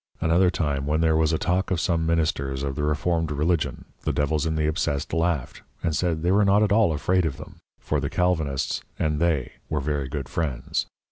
[0.19, 4.11] Another time when there was a talk of some Ministers of the Reformed Religion, the
[4.11, 7.57] Devils in the Obsessed laughed and said, they were not at all afraid of them,
[7.79, 10.87] for the Calvinists and they were very good Friends.